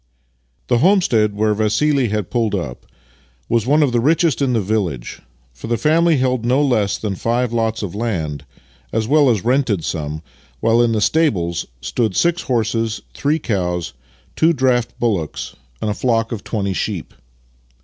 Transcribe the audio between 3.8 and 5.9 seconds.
of the richest in the village, for the